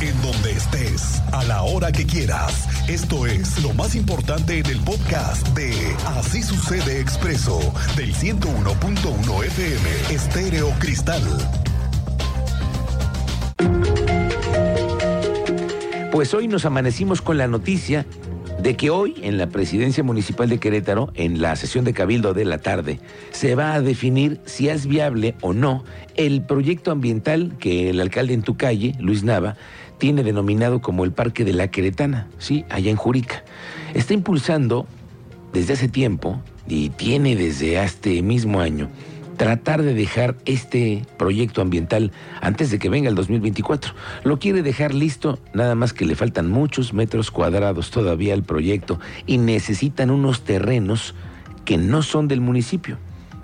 en 0.00 0.20
donde 0.20 0.52
estés, 0.52 1.22
a 1.32 1.44
la 1.44 1.62
hora 1.62 1.90
que 1.90 2.04
quieras. 2.04 2.68
Esto 2.88 3.26
es 3.26 3.62
lo 3.62 3.72
más 3.72 3.94
importante 3.94 4.58
en 4.58 4.66
el 4.66 4.80
podcast 4.80 5.46
de 5.56 5.72
Así 6.06 6.42
sucede 6.42 7.00
expreso 7.00 7.58
del 7.96 8.14
101.1 8.14 9.44
FM 9.44 10.14
Estéreo 10.14 10.70
Cristal. 10.78 11.22
Pues 16.12 16.34
hoy 16.34 16.48
nos 16.48 16.64
amanecimos 16.66 17.22
con 17.22 17.38
la 17.38 17.46
noticia 17.46 18.06
de 18.60 18.76
que 18.76 18.90
hoy 18.90 19.14
en 19.22 19.38
la 19.38 19.48
presidencia 19.48 20.02
municipal 20.02 20.48
de 20.48 20.58
Querétaro, 20.58 21.10
en 21.14 21.40
la 21.40 21.56
sesión 21.56 21.84
de 21.84 21.92
cabildo 21.92 22.34
de 22.34 22.44
la 22.44 22.58
tarde, 22.58 23.00
se 23.30 23.54
va 23.54 23.74
a 23.74 23.80
definir 23.80 24.40
si 24.44 24.68
es 24.68 24.86
viable 24.86 25.34
o 25.40 25.52
no 25.52 25.84
el 26.16 26.42
proyecto 26.42 26.90
ambiental 26.90 27.52
que 27.58 27.90
el 27.90 28.00
alcalde 28.00 28.34
en 28.34 28.42
tu 28.42 28.56
calle, 28.56 28.94
Luis 28.98 29.24
Nava, 29.24 29.56
tiene 29.98 30.22
denominado 30.22 30.80
como 30.80 31.04
el 31.04 31.12
Parque 31.12 31.44
de 31.44 31.52
la 31.52 31.68
Queretana, 31.68 32.28
sí, 32.38 32.64
allá 32.68 32.90
en 32.90 32.96
Jurica. 32.96 33.44
Está 33.94 34.14
impulsando 34.14 34.86
desde 35.52 35.74
hace 35.74 35.88
tiempo 35.88 36.40
y 36.68 36.90
tiene 36.90 37.36
desde 37.36 37.82
este 37.82 38.22
mismo 38.22 38.60
año 38.60 38.88
tratar 39.36 39.82
de 39.82 39.94
dejar 39.94 40.36
este 40.46 41.04
proyecto 41.18 41.60
ambiental 41.60 42.10
antes 42.40 42.70
de 42.70 42.78
que 42.78 42.88
venga 42.88 43.08
el 43.08 43.14
2024. 43.14 43.92
Lo 44.24 44.38
quiere 44.38 44.62
dejar 44.62 44.94
listo, 44.94 45.38
nada 45.52 45.74
más 45.74 45.92
que 45.92 46.06
le 46.06 46.14
faltan 46.14 46.50
muchos 46.50 46.94
metros 46.94 47.30
cuadrados 47.30 47.90
todavía 47.90 48.34
al 48.34 48.42
proyecto 48.42 48.98
y 49.26 49.38
necesitan 49.38 50.10
unos 50.10 50.42
terrenos 50.42 51.14
que 51.64 51.76
no 51.76 52.02
son 52.02 52.28
del 52.28 52.40
municipio, 52.40 52.98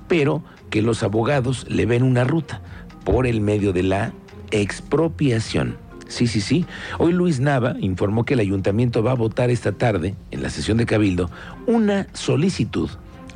pero 0.09 0.43
que 0.71 0.83
los 0.83 1.03
abogados 1.03 1.67
le 1.69 1.87
ven 1.87 2.03
una 2.03 2.25
ruta 2.25 2.63
por 3.05 3.27
el 3.27 3.41
medio 3.41 3.73
de 3.73 3.83
la 3.83 4.13
expropiación. 4.51 5.77
Sí, 6.13 6.27
sí, 6.27 6.43
sí. 6.43 6.67
Hoy 6.99 7.15
Luis 7.15 7.41
Nava 7.41 7.75
informó 7.81 8.27
que 8.27 8.35
el 8.35 8.41
ayuntamiento 8.41 9.03
va 9.03 9.13
a 9.13 9.15
votar 9.15 9.49
esta 9.49 9.73
tarde, 9.73 10.15
en 10.31 10.43
la 10.43 10.51
sesión 10.51 10.77
de 10.77 10.85
Cabildo, 10.85 11.31
una 11.67 12.07
solicitud 12.13 12.91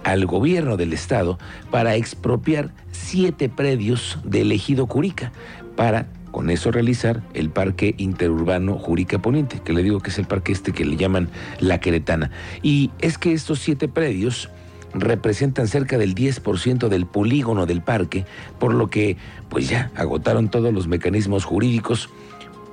al 0.05 0.27
gobierno 0.27 0.77
del 0.77 0.93
estado 0.93 1.39
para 1.71 1.95
expropiar 1.97 2.75
siete 2.93 3.49
predios 3.49 4.19
del 4.25 4.53
ejido 4.53 4.87
Curica 4.87 5.33
para 5.75 6.09
con 6.33 6.51
eso 6.51 6.71
realizar 6.71 7.23
el 7.33 7.49
parque 7.49 7.95
interurbano 7.97 8.77
Jurica 8.77 9.21
Poniente, 9.21 9.59
que 9.65 9.73
le 9.73 9.83
digo 9.83 10.01
que 10.01 10.11
es 10.11 10.19
el 10.19 10.27
parque 10.27 10.53
este 10.53 10.73
que 10.73 10.85
le 10.85 10.99
llaman 10.99 11.31
La 11.61 11.81
Queretana. 11.81 12.31
Y 12.63 12.91
es 12.99 13.17
que 13.17 13.33
estos 13.33 13.59
siete 13.61 13.89
predios 13.89 14.51
representan 14.93 15.67
cerca 15.67 15.97
del 15.97 16.15
10% 16.15 16.89
del 16.89 17.07
polígono 17.07 17.65
del 17.65 17.81
parque, 17.81 18.27
por 18.59 18.75
lo 18.75 18.89
que 18.89 19.17
pues 19.49 19.71
ya 19.71 19.91
agotaron 19.95 20.51
todos 20.51 20.75
los 20.75 20.89
mecanismos 20.89 21.47
jurídicos 21.47 22.11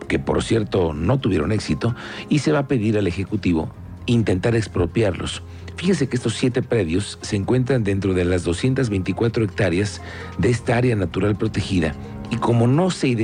que 0.07 0.19
por 0.19 0.43
cierto 0.43 0.93
no 0.93 1.19
tuvieron 1.19 1.51
éxito, 1.51 1.95
y 2.29 2.39
se 2.39 2.51
va 2.51 2.59
a 2.59 2.67
pedir 2.67 2.97
al 2.97 3.07
Ejecutivo 3.07 3.73
intentar 4.05 4.55
expropiarlos. 4.55 5.43
Fíjese 5.75 6.07
que 6.07 6.15
estos 6.15 6.35
siete 6.35 6.61
predios 6.61 7.17
se 7.21 7.35
encuentran 7.35 7.83
dentro 7.83 8.13
de 8.13 8.25
las 8.25 8.43
224 8.43 9.43
hectáreas 9.43 10.01
de 10.37 10.49
esta 10.49 10.77
área 10.77 10.95
natural 10.95 11.35
protegida 11.35 11.95
y 12.29 12.37
como 12.37 12.67
no 12.67 12.89
se, 12.89 13.15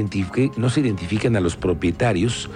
no 0.57 0.69
se 0.69 0.79
identifican 0.79 1.35
a 1.35 1.39
los 1.39 1.55
propietarios, 1.55 2.49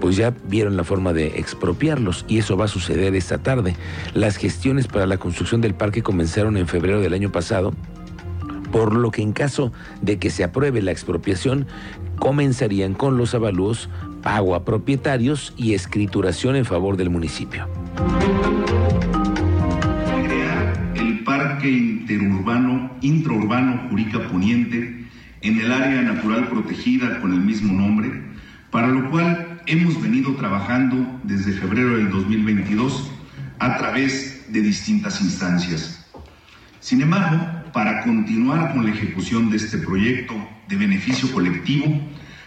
pues 0.00 0.16
ya 0.16 0.34
vieron 0.48 0.76
la 0.76 0.84
forma 0.84 1.12
de 1.12 1.38
expropiarlos 1.38 2.24
y 2.28 2.38
eso 2.38 2.56
va 2.56 2.66
a 2.66 2.68
suceder 2.68 3.14
esta 3.14 3.38
tarde. 3.38 3.76
Las 4.14 4.36
gestiones 4.36 4.86
para 4.86 5.06
la 5.06 5.18
construcción 5.18 5.60
del 5.60 5.74
parque 5.74 6.02
comenzaron 6.02 6.56
en 6.56 6.66
febrero 6.66 7.00
del 7.00 7.14
año 7.14 7.30
pasado 7.30 7.72
por 8.72 8.94
lo 8.94 9.10
que 9.10 9.22
en 9.22 9.32
caso 9.32 9.72
de 10.00 10.18
que 10.18 10.30
se 10.30 10.42
apruebe 10.42 10.82
la 10.82 10.90
expropiación, 10.90 11.66
comenzarían 12.18 12.94
con 12.94 13.16
los 13.16 13.34
avalúos, 13.34 13.88
pago 14.22 14.54
a 14.54 14.64
propietarios 14.64 15.52
y 15.56 15.74
escrituración 15.74 16.56
en 16.56 16.64
favor 16.64 16.96
del 16.96 17.10
municipio. 17.10 17.68
Crear 20.24 20.92
el 20.96 21.22
Parque 21.22 21.70
Interurbano, 21.70 22.90
Intraurbano 23.02 23.88
Jurica 23.90 24.26
Poniente 24.28 25.06
en 25.42 25.60
el 25.60 25.70
área 25.70 26.02
natural 26.02 26.48
protegida 26.48 27.20
con 27.20 27.32
el 27.32 27.40
mismo 27.40 27.72
nombre, 27.72 28.22
para 28.70 28.88
lo 28.88 29.10
cual 29.10 29.60
hemos 29.66 30.00
venido 30.00 30.34
trabajando 30.36 31.20
desde 31.24 31.52
febrero 31.52 31.96
del 31.96 32.10
2022 32.10 33.10
a 33.58 33.76
través 33.76 34.46
de 34.52 34.60
distintas 34.60 35.20
instancias. 35.20 36.06
Sin 36.80 37.02
embargo, 37.02 37.61
para 37.72 38.02
continuar 38.02 38.72
con 38.72 38.84
la 38.84 38.92
ejecución 38.92 39.50
de 39.50 39.56
este 39.56 39.78
proyecto 39.78 40.34
de 40.68 40.76
beneficio 40.76 41.30
colectivo, 41.32 41.86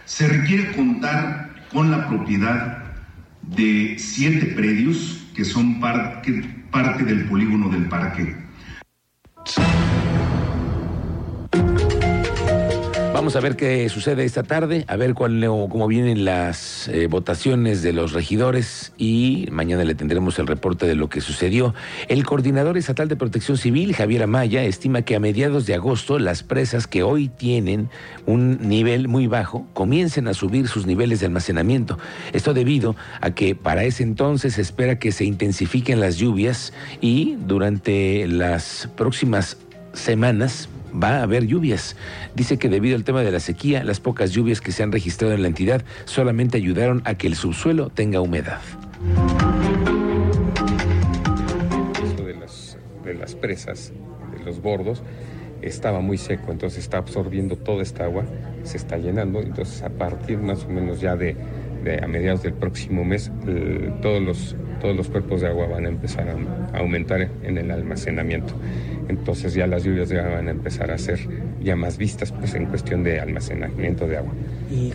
se 0.06 0.28
requiere 0.28 0.76
contar 0.76 1.56
con 1.72 1.92
la 1.92 2.08
propiedad 2.08 2.84
de 3.42 3.96
siete 3.98 4.48
predios 4.48 5.26
que 5.36 5.44
son 5.44 5.80
parte, 5.80 6.32
del 7.06 7.26
polígono 7.26 7.70
del 7.70 7.88
parque 7.88 8.36
Vamos 13.16 13.38
a 13.38 13.40
ver 13.40 13.56
qué 13.56 13.88
sucede 13.88 14.26
esta 14.26 14.44
tarde, 14.44 14.84
a 14.90 14.98
ver 14.98 15.14
cuál, 15.14 15.40
cómo 15.70 15.88
vienen 15.88 16.26
las 16.26 16.90
eh, 16.90 17.08
votaciones 17.08 17.82
de 17.82 17.94
los 17.94 18.12
regidores 18.12 18.92
y 18.98 19.48
mañana 19.52 19.86
le 19.86 19.96
tendremos 19.96 20.38
el 20.38 20.48
reporte 20.48 20.86
de 20.86 20.96
lo 20.96 21.08
que 21.08 21.22
sucedió. 21.22 21.74
El 22.10 22.26
coordinador 22.26 22.78
estatal 22.78 23.08
de 23.08 23.16
protección 23.16 23.58
civil, 23.58 23.96
Javier 23.96 24.24
Amaya, 24.24 24.66
estima 24.66 25.04
que 25.04 25.16
a 25.16 25.22
mediados 25.22 25.66
de 25.66 25.76
agosto 25.76 26.20
las 26.20 26.44
presas 26.44 26.88
que 26.88 27.04
hoy 27.04 27.30
tienen 27.30 27.90
un 28.26 28.68
nivel 28.68 29.08
muy 29.08 29.28
bajo 29.28 29.66
comiencen 29.72 30.28
a 30.28 30.34
subir 30.34 30.68
sus 30.68 30.86
niveles 30.86 31.22
de 31.22 31.28
almacenamiento. 31.28 31.98
Esto 32.34 32.54
debido 32.54 32.98
a 33.22 33.32
que 33.32 33.56
para 33.56 33.86
ese 33.86 34.04
entonces 34.04 34.56
se 34.56 34.62
espera 34.62 35.00
que 35.00 35.14
se 35.14 35.24
intensifiquen 35.24 36.02
las 36.02 36.18
lluvias 36.18 36.74
y 37.00 37.38
durante 37.46 38.28
las 38.28 38.90
próximas 38.98 39.56
semanas 39.96 40.70
va 40.94 41.18
a 41.20 41.24
haber 41.24 41.46
lluvias. 41.46 41.96
Dice 42.36 42.58
que 42.58 42.70
debido 42.70 42.96
al 42.96 43.04
tema 43.04 43.22
de 43.22 43.32
la 43.32 43.40
sequía, 43.40 43.84
las 43.84 44.00
pocas 44.00 44.32
lluvias 44.32 44.62
que 44.62 44.72
se 44.72 44.84
han 44.84 44.92
registrado 44.92 45.34
en 45.34 45.42
la 45.42 45.48
entidad 45.48 45.84
solamente 46.06 46.58
ayudaron 46.58 47.02
a 47.06 47.16
que 47.16 47.28
el 47.28 47.36
subsuelo 47.36 47.90
tenga 47.90 48.22
humedad. 48.22 48.62
de 52.26 52.36
las, 52.36 52.78
de 53.04 53.14
las 53.14 53.36
presas, 53.36 53.94
de 54.38 54.44
los 54.44 54.62
bordos, 54.62 55.04
estaba 55.62 56.00
muy 56.00 56.18
seco, 56.18 56.52
entonces 56.52 56.80
está 56.80 56.98
absorbiendo 56.98 57.56
toda 57.58 57.82
esta 57.82 58.06
agua, 58.06 58.26
se 58.64 58.78
está 58.78 58.98
llenando, 58.98 59.42
entonces 59.42 59.82
a 59.84 59.90
partir 59.90 60.38
más 60.38 60.66
o 60.66 60.70
menos 60.70 61.02
ya 61.02 61.16
de, 61.16 61.36
a 62.02 62.08
mediados 62.08 62.44
del 62.44 62.54
próximo 62.54 63.04
mes, 63.04 63.32
todos, 64.02 64.22
los, 64.22 64.56
todos 64.86 64.96
los 64.96 65.10
cuerpos 65.10 65.42
de 65.42 65.48
agua 65.48 65.66
van 65.66 65.88
a 65.88 65.90
empezar 65.90 66.30
a 66.30 66.78
aumentar 66.78 67.28
en 67.42 67.58
el 67.58 67.72
almacenamiento 67.72 68.54
entonces 69.08 69.56
ya 69.56 69.66
las 69.66 69.84
lluvias 69.84 70.10
ya 70.10 70.28
van 70.28 70.48
a 70.48 70.52
empezar 70.52 70.92
a 70.92 70.98
ser 71.00 71.20
ya 71.60 71.76
más 71.76 71.98
vistas 71.98 72.32
pues 72.32 72.54
en 72.54 72.66
cuestión 72.68 73.04
de 73.04 73.20
almacenamiento 73.20 74.08
de 74.08 74.18
agua. 74.18 74.34
Y 74.70 74.94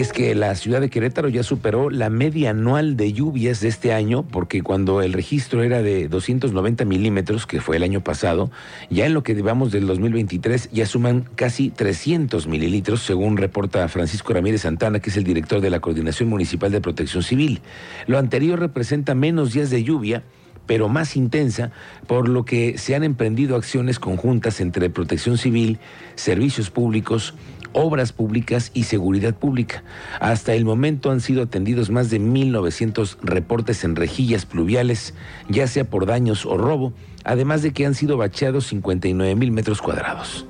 es 0.00 0.12
que 0.12 0.34
la 0.34 0.54
ciudad 0.54 0.80
de 0.80 0.88
Querétaro 0.88 1.28
ya 1.28 1.42
superó 1.42 1.90
la 1.90 2.08
media 2.08 2.50
anual 2.50 2.96
de 2.96 3.12
lluvias 3.12 3.60
de 3.60 3.68
este 3.68 3.92
año, 3.92 4.22
porque 4.22 4.62
cuando 4.62 5.02
el 5.02 5.12
registro 5.12 5.62
era 5.62 5.82
de 5.82 6.08
290 6.08 6.86
milímetros, 6.86 7.46
que 7.46 7.60
fue 7.60 7.76
el 7.76 7.82
año 7.82 8.00
pasado, 8.00 8.50
ya 8.90 9.04
en 9.04 9.12
lo 9.12 9.22
que 9.22 9.34
llevamos 9.34 9.70
del 9.70 9.86
2023 9.86 10.70
ya 10.72 10.86
suman 10.86 11.28
casi 11.34 11.68
300 11.68 12.46
mililitros, 12.46 13.02
según 13.02 13.36
reporta 13.36 13.86
Francisco 13.88 14.32
Ramírez 14.32 14.62
Santana, 14.62 15.00
que 15.00 15.10
es 15.10 15.16
el 15.18 15.24
director 15.24 15.60
de 15.60 15.68
la 15.68 15.80
Coordinación 15.80 16.28
Municipal 16.30 16.72
de 16.72 16.80
Protección 16.80 17.22
Civil. 17.22 17.60
Lo 18.06 18.18
anterior 18.18 18.58
representa 18.60 19.14
menos 19.14 19.52
días 19.52 19.68
de 19.68 19.84
lluvia 19.84 20.22
pero 20.72 20.88
más 20.88 21.16
intensa, 21.16 21.70
por 22.06 22.30
lo 22.30 22.46
que 22.46 22.78
se 22.78 22.94
han 22.94 23.04
emprendido 23.04 23.56
acciones 23.56 23.98
conjuntas 23.98 24.58
entre 24.58 24.88
protección 24.88 25.36
civil, 25.36 25.78
servicios 26.14 26.70
públicos, 26.70 27.34
obras 27.74 28.14
públicas 28.14 28.70
y 28.72 28.84
seguridad 28.84 29.34
pública. 29.34 29.84
Hasta 30.18 30.54
el 30.54 30.64
momento 30.64 31.10
han 31.10 31.20
sido 31.20 31.42
atendidos 31.42 31.90
más 31.90 32.08
de 32.08 32.22
1.900 32.22 33.18
reportes 33.20 33.84
en 33.84 33.96
rejillas 33.96 34.46
pluviales, 34.46 35.12
ya 35.50 35.66
sea 35.66 35.84
por 35.84 36.06
daños 36.06 36.46
o 36.46 36.56
robo, 36.56 36.94
además 37.22 37.60
de 37.60 37.74
que 37.74 37.84
han 37.84 37.94
sido 37.94 38.16
bacheados 38.16 38.66
59 38.68 39.34
mil 39.34 39.52
metros 39.52 39.82
cuadrados. 39.82 40.46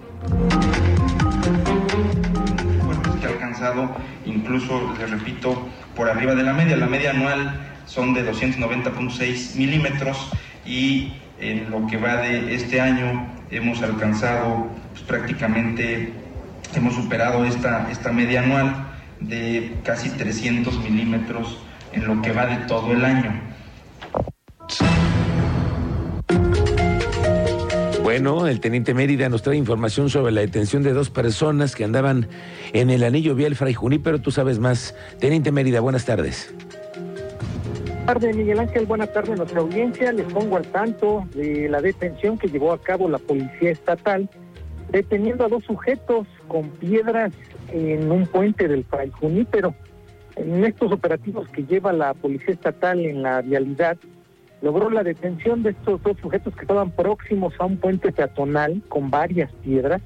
ha 3.25 3.27
alcanzado, 3.27 3.91
incluso, 4.25 4.95
les 5.01 5.11
repito, 5.11 5.67
por 5.97 6.09
arriba 6.09 6.37
de 6.37 6.45
la 6.45 6.53
media. 6.53 6.77
La 6.77 6.87
media 6.87 7.11
anual 7.11 7.72
son 7.93 8.15
de 8.15 8.25
290.6 8.25 9.57
milímetros 9.57 10.31
y 10.65 11.13
en 11.39 11.71
lo 11.71 11.87
que 11.87 11.99
va 11.99 12.17
de 12.17 12.55
este 12.55 12.81
año 12.81 13.27
hemos 13.51 13.83
alcanzado 13.83 14.69
pues, 14.93 15.03
prácticamente 15.03 16.13
Hemos 16.75 16.95
superado 16.95 17.45
esta, 17.45 17.91
esta 17.91 18.13
media 18.13 18.43
anual 18.43 18.87
de 19.21 19.75
casi 19.85 20.09
300 20.09 20.79
milímetros 20.83 21.59
en 21.93 22.07
lo 22.07 22.23
que 22.23 22.33
va 22.33 22.47
de 22.47 22.57
todo 22.67 22.93
el 22.93 23.05
año. 23.05 23.39
Bueno, 28.03 28.47
el 28.47 28.61
teniente 28.61 28.95
Mérida 28.95 29.29
nos 29.29 29.43
trae 29.43 29.57
información 29.57 30.09
sobre 30.09 30.33
la 30.33 30.41
detención 30.41 30.83
de 30.83 30.95
dos 30.95 31.11
personas 31.11 31.77
que 31.77 31.85
andaban 31.85 32.29
en 32.73 32.89
el 32.89 33.05
anillo 33.05 33.35
vial 33.35 33.55
Fray 33.55 33.77
pero 34.03 34.21
Tú 34.23 34.31
sabes 34.31 34.59
más. 34.59 34.95
Teniente 35.21 35.53
Mérida, 35.53 35.81
buenas 35.81 36.07
tardes. 36.07 36.55
Buenas 38.03 38.21
tardes, 38.21 38.37
Miguel 38.37 38.59
Ángel. 38.59 38.87
Buenas 38.87 39.13
tardes 39.13 39.31
a 39.31 39.37
nuestra 39.37 39.61
audiencia. 39.61 40.11
Les 40.11 40.27
pongo 40.27 40.57
al 40.57 40.67
tanto 40.67 41.25
de 41.37 41.69
la 41.69 41.81
detención 41.81 42.37
que 42.37 42.49
llevó 42.49 42.73
a 42.73 42.83
cabo 42.83 43.09
la 43.09 43.19
Policía 43.19 43.71
Estatal, 43.71 44.29
deteniendo 44.91 45.45
a 45.45 45.49
dos 45.49 45.63
sujetos 45.63 46.27
con 46.49 46.69
piedras 46.71 47.33
en 47.69 48.11
un 48.11 48.27
puente 48.27 48.67
del 48.67 48.85
Junípero. 49.13 49.77
En 50.35 50.65
estos 50.65 50.91
operativos 50.91 51.49
que 51.51 51.63
lleva 51.63 51.93
la 51.93 52.13
Policía 52.15 52.55
Estatal 52.55 52.99
en 53.07 53.23
la 53.23 53.41
vialidad, 53.41 53.97
logró 54.63 54.91
la 54.91 55.05
detención 55.05 55.63
de 55.63 55.71
estos 55.71 56.03
dos 56.03 56.17
sujetos 56.21 56.57
que 56.57 56.63
estaban 56.63 56.91
próximos 56.91 57.55
a 57.61 57.67
un 57.67 57.77
puente 57.77 58.11
peatonal 58.11 58.83
con 58.89 59.11
varias 59.11 59.53
piedras, 59.63 60.03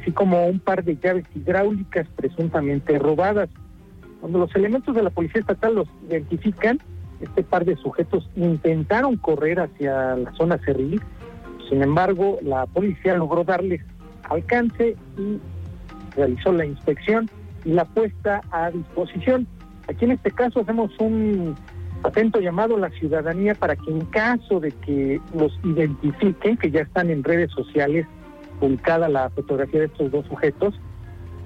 así 0.00 0.12
como 0.12 0.46
un 0.46 0.60
par 0.60 0.84
de 0.84 0.96
llaves 0.96 1.24
hidráulicas 1.34 2.06
presuntamente 2.14 3.00
robadas. 3.00 3.50
Cuando 4.20 4.38
los 4.38 4.54
elementos 4.54 4.94
de 4.94 5.02
la 5.02 5.10
Policía 5.10 5.40
Estatal 5.40 5.74
los 5.74 5.88
identifican, 6.08 6.78
este 7.22 7.42
par 7.42 7.64
de 7.64 7.76
sujetos 7.76 8.28
intentaron 8.36 9.16
correr 9.16 9.60
hacia 9.60 10.16
la 10.16 10.32
zona 10.32 10.58
cerril, 10.58 11.00
sin 11.72 11.82
embargo, 11.82 12.38
la 12.42 12.66
policía 12.66 13.16
logró 13.16 13.44
darles 13.44 13.80
alcance 14.28 14.94
y 15.16 15.38
realizó 16.14 16.52
la 16.52 16.66
inspección 16.66 17.30
y 17.64 17.72
la 17.72 17.86
puesta 17.86 18.42
a 18.50 18.70
disposición. 18.70 19.46
Aquí 19.88 20.04
en 20.04 20.12
este 20.12 20.30
caso 20.30 20.60
hacemos 20.60 20.90
un 20.98 21.54
atento 22.02 22.40
llamado 22.40 22.76
a 22.76 22.80
la 22.80 22.90
ciudadanía 22.90 23.54
para 23.54 23.76
que 23.76 23.90
en 23.90 24.04
caso 24.06 24.60
de 24.60 24.72
que 24.72 25.20
los 25.34 25.58
identifiquen, 25.64 26.56
que 26.56 26.70
ya 26.70 26.80
están 26.80 27.10
en 27.10 27.24
redes 27.24 27.50
sociales 27.52 28.06
publicada 28.60 29.08
la 29.08 29.30
fotografía 29.30 29.80
de 29.80 29.86
estos 29.86 30.10
dos 30.10 30.26
sujetos, 30.26 30.74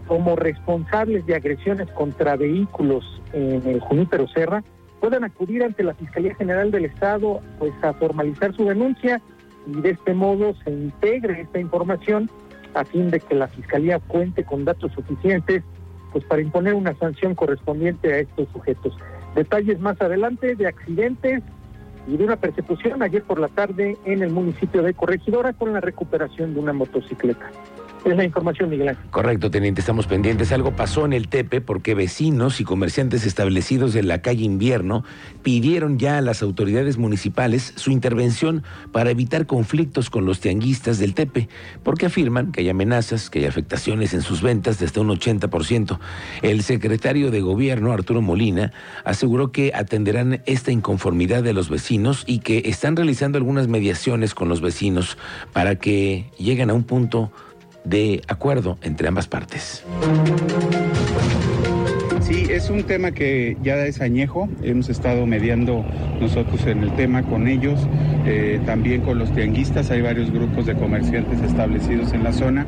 como 0.08 0.36
responsables 0.36 1.24
de 1.26 1.34
agresiones 1.34 1.88
contra 1.92 2.36
vehículos 2.36 3.04
en 3.32 3.66
el 3.66 3.80
Junípero 3.80 4.26
Serra, 4.28 4.64
puedan 5.06 5.22
acudir 5.22 5.62
ante 5.62 5.84
la 5.84 5.94
Fiscalía 5.94 6.34
General 6.34 6.72
del 6.72 6.86
Estado 6.86 7.40
pues 7.60 7.72
a 7.82 7.92
formalizar 7.92 8.52
su 8.56 8.64
denuncia 8.64 9.22
y 9.64 9.80
de 9.80 9.90
este 9.90 10.14
modo 10.14 10.52
se 10.64 10.72
integre 10.72 11.42
esta 11.42 11.60
información 11.60 12.28
a 12.74 12.84
fin 12.84 13.12
de 13.12 13.20
que 13.20 13.36
la 13.36 13.46
Fiscalía 13.46 14.00
cuente 14.00 14.42
con 14.42 14.64
datos 14.64 14.90
suficientes 14.94 15.62
pues 16.10 16.24
para 16.24 16.42
imponer 16.42 16.74
una 16.74 16.92
sanción 16.96 17.36
correspondiente 17.36 18.12
a 18.12 18.18
estos 18.18 18.48
sujetos. 18.48 18.98
Detalles 19.36 19.78
más 19.78 20.00
adelante 20.00 20.56
de 20.56 20.66
accidentes 20.66 21.40
y 22.08 22.16
de 22.16 22.24
una 22.24 22.34
persecución 22.34 23.00
ayer 23.00 23.22
por 23.22 23.38
la 23.38 23.46
tarde 23.46 23.96
en 24.06 24.24
el 24.24 24.30
municipio 24.30 24.82
de 24.82 24.92
Corregidora 24.92 25.52
con 25.52 25.72
la 25.72 25.80
recuperación 25.80 26.52
de 26.54 26.58
una 26.58 26.72
motocicleta. 26.72 27.48
Es 28.06 28.16
la 28.16 28.22
información, 28.22 28.70
Miguel 28.70 28.90
Ángel. 28.90 29.04
Correcto, 29.10 29.50
teniente, 29.50 29.80
estamos 29.80 30.06
pendientes. 30.06 30.52
Algo 30.52 30.70
pasó 30.76 31.04
en 31.04 31.12
el 31.12 31.26
Tepe 31.26 31.60
porque 31.60 31.96
vecinos 31.96 32.60
y 32.60 32.64
comerciantes 32.64 33.26
establecidos 33.26 33.92
de 33.94 34.04
la 34.04 34.22
calle 34.22 34.44
Invierno 34.44 35.02
pidieron 35.42 35.98
ya 35.98 36.16
a 36.18 36.20
las 36.20 36.40
autoridades 36.40 36.98
municipales 36.98 37.72
su 37.74 37.90
intervención 37.90 38.62
para 38.92 39.10
evitar 39.10 39.46
conflictos 39.46 40.08
con 40.08 40.24
los 40.24 40.38
tianguistas 40.38 41.00
del 41.00 41.14
Tepe, 41.14 41.48
porque 41.82 42.06
afirman 42.06 42.52
que 42.52 42.60
hay 42.60 42.68
amenazas, 42.68 43.28
que 43.28 43.40
hay 43.40 43.46
afectaciones 43.46 44.14
en 44.14 44.22
sus 44.22 44.40
ventas 44.40 44.78
de 44.78 44.86
hasta 44.86 45.00
un 45.00 45.08
80%. 45.08 45.98
El 46.42 46.62
secretario 46.62 47.32
de 47.32 47.40
Gobierno, 47.40 47.90
Arturo 47.90 48.22
Molina, 48.22 48.72
aseguró 49.04 49.50
que 49.50 49.72
atenderán 49.74 50.42
esta 50.46 50.70
inconformidad 50.70 51.42
de 51.42 51.54
los 51.54 51.68
vecinos 51.68 52.22
y 52.28 52.38
que 52.38 52.62
están 52.66 52.94
realizando 52.94 53.36
algunas 53.36 53.66
mediaciones 53.66 54.32
con 54.32 54.48
los 54.48 54.60
vecinos 54.60 55.18
para 55.52 55.74
que 55.74 56.30
lleguen 56.38 56.70
a 56.70 56.74
un 56.74 56.84
punto 56.84 57.32
de 57.86 58.22
acuerdo 58.28 58.78
entre 58.82 59.08
ambas 59.08 59.28
partes. 59.28 59.84
Sí, 62.20 62.46
es 62.50 62.70
un 62.70 62.82
tema 62.82 63.12
que 63.12 63.56
ya 63.62 63.76
es 63.86 64.00
añejo. 64.00 64.48
Hemos 64.62 64.88
estado 64.88 65.26
mediando 65.26 65.84
nosotros 66.20 66.66
en 66.66 66.82
el 66.82 66.94
tema 66.96 67.22
con 67.22 67.46
ellos, 67.46 67.78
eh, 68.26 68.60
también 68.66 69.02
con 69.02 69.18
los 69.18 69.32
tianguistas. 69.32 69.90
Hay 69.90 70.02
varios 70.02 70.32
grupos 70.32 70.66
de 70.66 70.74
comerciantes 70.74 71.40
establecidos 71.42 72.12
en 72.12 72.24
la 72.24 72.32
zona. 72.32 72.66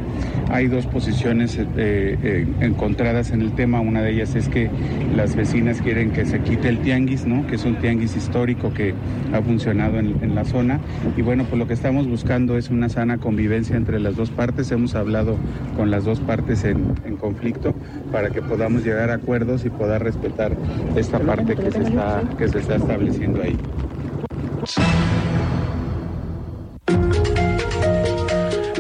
Hay 0.50 0.68
dos 0.68 0.86
posiciones 0.86 1.58
eh, 1.58 1.66
eh, 1.76 2.46
encontradas 2.60 3.32
en 3.32 3.42
el 3.42 3.52
tema. 3.52 3.80
Una 3.80 4.02
de 4.02 4.12
ellas 4.12 4.36
es 4.36 4.48
que 4.48 4.70
las 5.16 5.34
vecinas 5.34 5.82
quieren 5.82 6.12
que 6.12 6.24
se 6.26 6.40
quite 6.40 6.68
el 6.68 6.78
tianguis, 6.78 7.26
¿no? 7.26 7.46
que 7.46 7.56
es 7.56 7.64
un 7.64 7.76
tianguis 7.76 8.16
histórico 8.16 8.72
que 8.72 8.94
ha 9.32 9.42
funcionado 9.42 9.98
en, 9.98 10.34
la 10.34 10.44
zona. 10.44 10.78
Y 11.16 11.22
bueno, 11.22 11.44
pues 11.44 11.58
lo 11.58 11.66
que 11.66 11.74
estamos 11.74 12.06
buscando 12.06 12.56
es 12.56 12.70
una 12.70 12.88
sana 12.88 13.18
convivencia 13.18 13.76
entre 13.76 13.98
las 13.98 14.14
dos 14.14 14.30
partes. 14.30 14.70
Hemos 14.70 14.94
hablado 14.94 15.36
con 15.76 15.90
las 15.90 16.04
dos 16.04 16.20
partes 16.20 16.64
en, 16.64 16.94
en 17.04 17.16
conflicto 17.16 17.74
para 18.12 18.30
que 18.30 18.42
podamos 18.42 18.84
llegar 18.84 19.10
a 19.10 19.14
acuerdos 19.14 19.64
y 19.64 19.70
pueda 19.70 19.98
respetar 19.98 20.52
esta 20.96 21.18
parte 21.18 21.56
que 21.56 21.70
se 21.70 21.82
está, 21.82 22.22
que 22.38 22.48
se 22.48 22.58
está 22.58 22.76
estableciendo 22.76 23.42
ahí. 23.42 23.56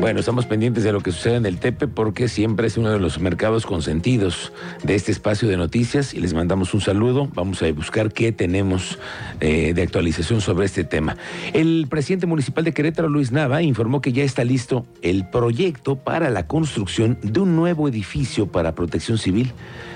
Bueno, 0.00 0.20
estamos 0.20 0.46
pendientes 0.46 0.84
de 0.84 0.92
lo 0.92 1.00
que 1.00 1.10
sucede 1.10 1.36
en 1.36 1.46
el 1.46 1.58
Tepe 1.58 1.88
porque 1.88 2.28
siempre 2.28 2.68
es 2.68 2.76
uno 2.76 2.90
de 2.90 3.00
los 3.00 3.18
mercados 3.18 3.66
consentidos 3.66 4.52
de 4.84 4.94
este 4.94 5.10
espacio 5.10 5.48
de 5.48 5.56
noticias 5.56 6.14
y 6.14 6.20
les 6.20 6.34
mandamos 6.34 6.72
un 6.72 6.80
saludo. 6.80 7.28
Vamos 7.34 7.60
a 7.62 7.72
buscar 7.72 8.12
qué 8.12 8.30
tenemos 8.30 9.00
eh, 9.40 9.74
de 9.74 9.82
actualización 9.82 10.40
sobre 10.40 10.66
este 10.66 10.84
tema. 10.84 11.16
El 11.52 11.88
presidente 11.90 12.26
municipal 12.26 12.62
de 12.62 12.72
Querétaro, 12.72 13.08
Luis 13.08 13.32
Nava, 13.32 13.60
informó 13.60 14.00
que 14.00 14.12
ya 14.12 14.22
está 14.22 14.44
listo 14.44 14.86
el 15.02 15.28
proyecto 15.28 15.96
para 15.96 16.30
la 16.30 16.46
construcción 16.46 17.18
de 17.22 17.40
un 17.40 17.56
nuevo 17.56 17.88
edificio 17.88 18.46
para 18.46 18.76
protección 18.76 19.18
civil. 19.18 19.52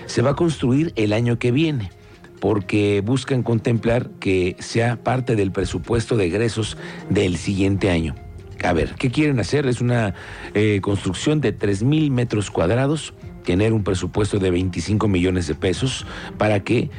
Se 0.07 0.21
va 0.21 0.31
a 0.31 0.37
construir 0.37 0.93
el 0.97 1.13
año 1.13 1.39
que 1.39 1.53
viene 1.53 1.93
porque 2.41 3.03
buscan 3.07 3.45
contemplar 3.45 4.11
que 4.19 4.57
sea 4.59 4.97
parte 4.97 5.37
del 5.37 5.53
presupuesto 5.53 6.17
de 6.17 6.27
egresos 6.27 6.77
del 7.09 7.37
siguiente 7.37 7.89
año. 7.89 8.17
A 8.63 8.73
ver, 8.73 8.95
¿qué 8.95 9.11
quieren 9.11 9.41
hacer? 9.41 9.67
Es 9.67 9.81
una 9.81 10.15
eh, 10.55 10.81
construcción 10.81 11.41
de 11.41 11.53
3 11.53 11.83
mil 11.83 12.11
metros 12.11 12.51
cuadrados, 12.51 13.15
tener 13.45 13.73
un 13.73 13.83
presupuesto 13.83 14.39
de 14.39 14.51
25 14.51 15.09
millones 15.09 15.47
de 15.47 15.55
pesos 15.55 16.07
para 16.39 16.61
que 16.61 16.91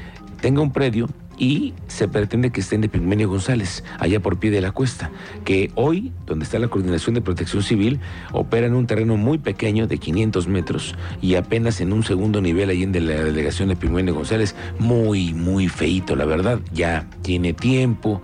tenga 0.42 0.62
un 0.62 0.72
predio 0.74 1.08
y 1.38 1.74
se 1.88 2.08
pretende 2.08 2.52
que 2.52 2.62
esté 2.62 2.76
en 2.76 2.84
Epigmenio 2.84 3.28
González, 3.28 3.84
allá 4.00 4.20
por 4.20 4.38
pie 4.40 4.52
de 4.52 4.62
la 4.62 4.72
cuesta, 4.72 5.12
que 5.46 5.72
hoy, 5.76 6.12
donde 6.26 6.46
está 6.46 6.60
la 6.60 6.68
Coordinación 6.68 7.16
de 7.16 7.22
Protección 7.22 7.64
Civil, 7.64 8.00
opera 8.32 8.68
en 8.68 8.76
un 8.76 8.88
terreno 8.88 9.18
muy 9.18 9.38
pequeño 9.38 9.88
de 9.88 9.98
500 9.98 10.48
metros 10.48 10.96
y 11.22 11.36
apenas 11.36 11.82
en 11.82 11.94
un 11.94 12.04
segundo 12.04 12.42
nivel 12.42 12.70
ahí 12.70 12.84
en 12.84 12.92
de 12.92 13.02
la 13.02 13.24
delegación 13.24 13.70
de 13.70 13.76
Epigmenio 13.76 14.14
González, 14.14 14.56
muy, 14.80 15.34
muy 15.34 15.68
feito, 15.68 16.16
la 16.16 16.26
verdad, 16.26 16.60
ya 16.72 17.10
tiene 17.22 17.54
tiempo, 17.54 18.22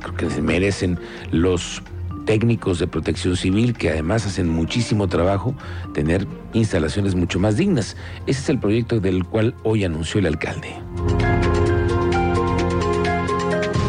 creo 0.00 0.14
que 0.14 0.30
se 0.30 0.42
merecen 0.42 0.98
los 1.30 1.82
técnicos 2.26 2.78
de 2.78 2.86
protección 2.86 3.36
civil 3.36 3.72
que 3.72 3.88
además 3.88 4.26
hacen 4.26 4.48
muchísimo 4.48 5.08
trabajo 5.08 5.54
tener 5.94 6.26
instalaciones 6.52 7.14
mucho 7.14 7.40
más 7.40 7.56
dignas. 7.56 7.96
Ese 8.26 8.40
es 8.40 8.48
el 8.50 8.58
proyecto 8.58 9.00
del 9.00 9.24
cual 9.24 9.54
hoy 9.62 9.84
anunció 9.84 10.20
el 10.20 10.26
alcalde. 10.26 10.74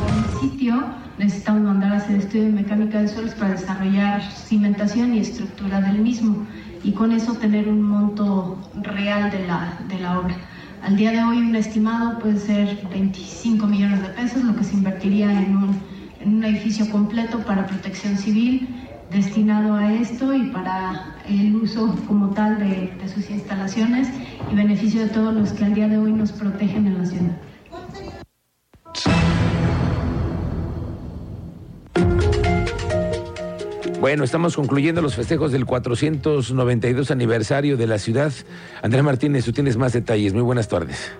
En 0.08 0.40
sitio 0.40 0.86
necesitamos 1.18 1.64
mandar 1.64 1.94
a 1.94 1.98
hacer 1.98 2.20
estudio 2.20 2.46
de 2.46 2.52
mecánica 2.52 3.02
de 3.02 3.10
suelos 3.10 3.34
para 3.34 3.52
desarrollar 3.52 4.22
cimentación 4.32 5.14
y 5.16 5.20
estructura 5.20 5.82
del 5.82 6.00
mismo 6.00 6.48
y 6.84 6.92
con 6.94 7.12
eso 7.12 7.34
tener 7.34 7.68
un 7.68 7.82
monto 7.82 8.58
real 8.82 9.32
de 9.32 9.46
la, 9.48 9.80
de 9.90 10.00
la 10.00 10.20
obra. 10.20 10.38
Al 10.84 10.96
día 10.96 11.12
de 11.12 11.24
hoy 11.24 11.40
un 11.40 11.56
estimado 11.56 12.20
puede 12.20 12.38
ser 12.38 12.78
25 12.92 13.66
millones 13.66 14.02
de 14.04 14.10
pesos, 14.10 14.44
lo 14.44 14.56
que 14.56 14.64
se 14.64 14.76
invertiría 14.76 15.32
en 15.32 15.58
un 15.58 15.97
un 16.26 16.44
edificio 16.44 16.90
completo 16.90 17.40
para 17.40 17.66
protección 17.66 18.18
civil 18.18 18.68
destinado 19.12 19.76
a 19.76 19.94
esto 19.94 20.34
y 20.34 20.48
para 20.48 21.16
el 21.28 21.56
uso 21.56 21.96
como 22.08 22.34
tal 22.34 22.60
de, 22.60 22.92
sus 23.08 23.30
instalaciones 23.30 24.10
y 24.52 24.56
beneficio 24.56 25.02
de 25.02 25.10
todos 25.10 25.34
los 25.34 25.54
que 25.54 25.66
al 25.66 25.74
día 25.74 25.88
de 25.88 25.98
hoy 25.98 26.12
nos 26.12 26.32
protegen 26.32 26.88
en 26.88 26.98
la 26.98 27.06
ciudad. 27.06 27.38
Bueno, 34.00 34.24
estamos 34.24 34.56
concluyendo 34.56 35.02
los 35.02 35.16
festejos 35.16 35.52
del 35.52 35.66
492 35.66 37.10
aniversario 37.12 37.78
de 37.78 37.88
la 37.88 37.98
ciudad. 37.98 38.32
Andrés 38.82 39.04
Martínez, 39.04 39.44
tú 39.44 39.52
tienes 39.52 39.76
más 39.76 39.94
detalles. 39.94 40.34
Muy 40.34 40.44
buenas 40.44 40.68
tardes. 40.68 41.12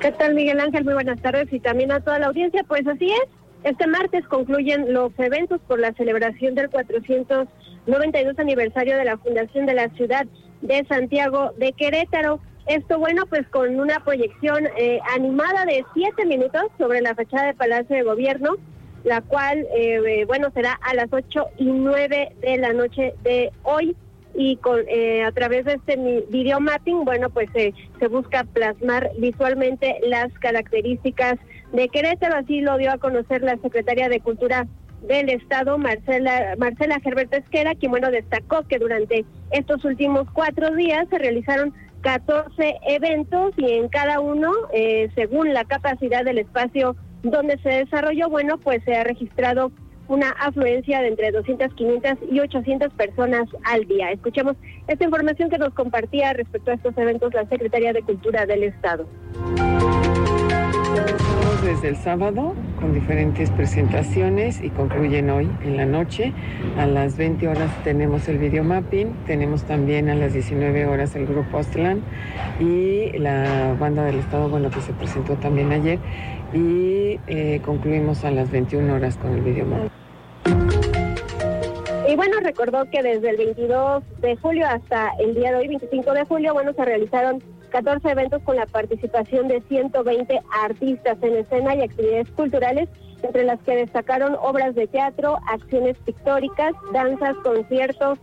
¿Qué 0.00 0.10
tal, 0.10 0.34
Miguel 0.34 0.58
Ángel? 0.58 0.84
Muy 0.84 0.94
buenas 0.94 1.20
tardes 1.20 1.52
y 1.52 1.60
también 1.60 1.92
a 1.92 2.00
toda 2.00 2.18
la 2.18 2.26
audiencia. 2.26 2.64
Pues 2.66 2.86
así 2.88 3.06
es, 3.06 3.28
este 3.64 3.86
martes 3.86 4.26
concluyen 4.26 4.92
los 4.92 5.12
eventos 5.18 5.60
por 5.68 5.78
la 5.78 5.92
celebración 5.92 6.54
del 6.54 6.68
492 6.70 8.38
aniversario 8.38 8.96
de 8.96 9.04
la 9.04 9.18
fundación 9.18 9.66
de 9.66 9.74
la 9.74 9.88
ciudad 9.90 10.26
de 10.62 10.84
Santiago 10.88 11.52
de 11.58 11.72
Querétaro. 11.72 12.40
Esto, 12.66 12.98
bueno, 12.98 13.26
pues 13.26 13.46
con 13.48 13.78
una 13.78 14.00
proyección 14.04 14.66
eh, 14.76 15.00
animada 15.14 15.64
de 15.64 15.84
siete 15.94 16.24
minutos 16.26 16.62
sobre 16.78 17.00
la 17.00 17.14
fachada 17.14 17.46
del 17.46 17.56
Palacio 17.56 17.96
de 17.96 18.02
Gobierno, 18.02 18.56
la 19.04 19.20
cual, 19.20 19.66
eh, 19.74 20.24
bueno, 20.26 20.50
será 20.54 20.78
a 20.82 20.94
las 20.94 21.12
8 21.12 21.46
y 21.58 21.64
9 21.66 22.32
de 22.40 22.56
la 22.58 22.72
noche 22.72 23.14
de 23.22 23.52
hoy 23.64 23.96
y 24.34 24.58
eh, 24.88 25.22
a 25.22 25.32
través 25.32 25.64
de 25.64 25.74
este 25.74 25.96
video 26.28 26.60
mapping, 26.60 27.04
bueno, 27.04 27.30
pues 27.30 27.48
eh, 27.54 27.72
se 27.98 28.08
busca 28.08 28.44
plasmar 28.44 29.10
visualmente 29.18 29.98
las 30.06 30.32
características 30.38 31.38
de 31.72 31.88
Querétaro, 31.88 32.36
así 32.36 32.60
lo 32.60 32.76
dio 32.78 32.92
a 32.92 32.98
conocer 32.98 33.42
la 33.42 33.56
secretaria 33.58 34.08
de 34.08 34.20
Cultura 34.20 34.66
del 35.02 35.30
Estado, 35.30 35.78
Marcela, 35.78 36.54
Marcela 36.58 37.00
Esquera, 37.30 37.74
quien, 37.74 37.90
bueno, 37.90 38.10
destacó 38.10 38.62
que 38.68 38.78
durante 38.78 39.24
estos 39.50 39.84
últimos 39.84 40.28
cuatro 40.32 40.74
días 40.76 41.06
se 41.10 41.18
realizaron 41.18 41.74
14 42.02 42.78
eventos 42.88 43.52
y 43.56 43.72
en 43.72 43.88
cada 43.88 44.20
uno, 44.20 44.52
eh, 44.72 45.08
según 45.14 45.52
la 45.52 45.64
capacidad 45.64 46.24
del 46.24 46.38
espacio 46.38 46.96
donde 47.22 47.58
se 47.58 47.68
desarrolló, 47.68 48.28
bueno, 48.28 48.58
pues 48.58 48.82
se 48.84 48.94
ha 48.94 49.04
registrado 49.04 49.70
una 50.08 50.30
afluencia 50.30 51.00
de 51.00 51.08
entre 51.08 51.30
200, 51.30 51.72
500 51.74 52.18
y 52.30 52.40
800 52.40 52.92
personas 52.94 53.48
al 53.64 53.86
día. 53.86 54.10
Escuchemos 54.10 54.56
esta 54.88 55.04
información 55.04 55.50
que 55.50 55.58
nos 55.58 55.72
compartía 55.74 56.32
respecto 56.32 56.70
a 56.70 56.74
estos 56.74 56.96
eventos 56.96 57.32
la 57.34 57.46
Secretaría 57.48 57.92
de 57.92 58.02
Cultura 58.02 58.46
del 58.46 58.64
Estado. 58.64 59.06
Desde 61.62 61.90
el 61.90 61.96
sábado 61.96 62.54
con 62.80 62.92
diferentes 62.92 63.48
presentaciones 63.52 64.60
y 64.60 64.70
concluyen 64.70 65.30
hoy 65.30 65.48
en 65.62 65.76
la 65.76 65.86
noche. 65.86 66.32
A 66.76 66.86
las 66.86 67.16
20 67.16 67.46
horas 67.46 67.70
tenemos 67.84 68.28
el 68.28 68.38
video 68.38 68.64
mapping, 68.64 69.12
tenemos 69.26 69.62
también 69.62 70.10
a 70.10 70.16
las 70.16 70.32
19 70.32 70.86
horas 70.86 71.14
el 71.14 71.24
grupo 71.24 71.58
Ostland 71.58 72.02
y 72.58 73.16
la 73.16 73.76
banda 73.78 74.04
del 74.04 74.16
Estado, 74.16 74.48
bueno, 74.48 74.70
que 74.70 74.80
se 74.80 74.92
presentó 74.92 75.34
también 75.36 75.70
ayer 75.70 76.00
y 76.52 77.20
eh, 77.28 77.60
concluimos 77.64 78.24
a 78.24 78.32
las 78.32 78.50
21 78.50 78.92
horas 78.92 79.16
con 79.16 79.32
el 79.32 79.42
video 79.42 79.64
mapping. 79.66 79.90
Y 82.08 82.16
bueno, 82.16 82.40
recordó 82.42 82.90
que 82.90 83.04
desde 83.04 83.30
el 83.30 83.36
22 83.36 84.02
de 84.20 84.36
julio 84.36 84.66
hasta 84.66 85.12
el 85.20 85.36
día 85.36 85.52
de 85.52 85.58
hoy, 85.58 85.68
25 85.68 86.12
de 86.12 86.24
julio, 86.24 86.52
bueno, 86.54 86.72
se 86.72 86.84
realizaron 86.84 87.40
14 87.72 88.10
eventos 88.10 88.42
con 88.42 88.56
la 88.56 88.66
participación 88.66 89.48
de 89.48 89.62
120 89.62 90.40
artistas 90.62 91.16
en 91.22 91.36
escena 91.36 91.74
y 91.74 91.80
actividades 91.80 92.30
culturales, 92.32 92.88
entre 93.22 93.44
las 93.44 93.60
que 93.60 93.76
destacaron 93.76 94.36
obras 94.40 94.74
de 94.74 94.86
teatro, 94.86 95.38
acciones 95.48 95.96
pictóricas, 96.04 96.74
danzas, 96.92 97.34
conciertos, 97.42 98.18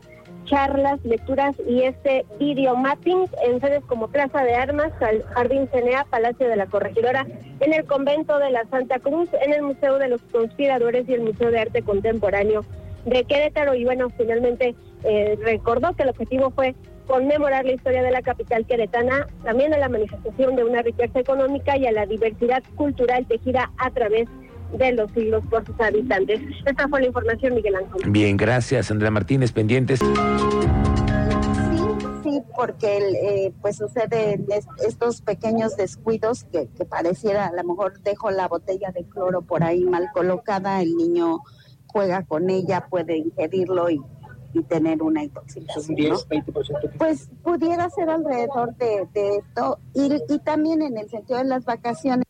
charlas, 0.46 1.04
lecturas 1.04 1.56
y 1.68 1.82
este 1.82 2.26
video 2.40 2.76
mapping 2.76 3.26
en 3.44 3.60
sedes 3.60 3.84
como 3.86 4.08
Plaza 4.08 4.44
de 4.44 4.56
Armas, 4.56 4.92
Jardín 5.34 5.68
Cenea, 5.72 6.06
Palacio 6.06 6.48
de 6.48 6.56
la 6.56 6.68
Corregidora, 6.68 7.26
en 7.60 7.74
el 7.74 7.86
Convento 7.86 8.38
de 8.38 8.52
la 8.52 8.66
Santa 8.66 9.00
Cruz, 9.00 9.30
en 9.42 9.54
el 9.54 9.64
Museo 9.64 9.98
de 9.98 10.10
los 10.10 10.22
Conspiradores 10.32 11.10
y 11.10 11.14
el 11.14 11.22
Museo 11.22 11.50
de 11.50 11.60
Arte 11.60 11.82
Contemporáneo 11.82 12.66
de 13.06 13.24
Querétaro. 13.24 13.74
Y 13.74 13.86
bueno, 13.86 14.10
finalmente 14.16 14.76
eh, 15.04 15.38
recordó 15.42 15.94
que 15.94 16.04
el 16.04 16.10
objetivo 16.10 16.52
fue 16.52 16.76
conmemorar 17.10 17.66
la 17.66 17.74
historia 17.74 18.04
de 18.04 18.12
la 18.12 18.22
capital 18.22 18.68
queretana, 18.68 19.28
también 19.44 19.74
a 19.74 19.80
la 19.80 19.90
manifestación 19.90 20.56
de 20.56 20.64
una 20.64 20.84
riqueza 20.84 21.20
económica 21.20 21.76
y 21.76 21.88
a 21.88 21.92
la 21.92 22.06
diversidad 22.06 22.62
cultural 22.76 23.26
tejida 23.26 23.72
a 23.80 23.90
través 23.90 24.30
de 24.78 24.92
los 24.92 25.12
siglos 25.14 25.44
por 25.50 25.66
sus 25.66 25.80
habitantes. 25.82 26.40
Esta 26.68 26.88
fue 26.88 27.02
la 27.02 27.08
información, 27.08 27.56
Miguel 27.56 27.78
Ángel. 27.78 28.12
Bien, 28.12 28.38
gracias, 28.38 28.92
Andrea 28.92 29.10
Martínez, 29.10 29.52
pendientes. 29.52 30.00
Sí, 32.24 32.44
porque 32.56 33.00
eh, 33.00 33.54
pues 33.60 33.78
sucede 33.78 34.40
estos 34.88 35.22
pequeños 35.22 35.76
descuidos 35.78 36.44
que, 36.44 36.68
que 36.78 36.86
pareciera 36.86 37.48
a 37.48 37.54
lo 37.54 37.64
mejor 37.64 38.00
dejo 38.02 38.30
la 38.30 38.48
botella 38.48 38.92
de 38.92 39.04
cloro 39.06 39.42
por 39.42 39.64
ahí 39.64 39.84
mal 39.84 40.10
colocada, 40.14 40.80
el 40.84 40.96
niño 40.96 41.40
juega 41.88 42.24
con 42.24 42.52
ella, 42.52 42.86
puede 42.88 43.18
ingerirlo 43.18 43.90
y, 43.90 44.00
tener 44.68 45.02
una 45.02 45.24
intoxicación. 45.24 45.98
Pues 46.98 47.30
pudiera 47.44 47.90
ser 47.90 48.10
alrededor 48.10 48.76
de, 48.76 49.08
esto 49.38 49.80
y, 49.94 50.34
y 50.34 50.40
también 50.40 50.82
en 50.82 50.98
el 50.98 51.10
sentido 51.10 51.40
de 51.40 51.46
las 51.46 51.66
vacaciones. 51.66 52.26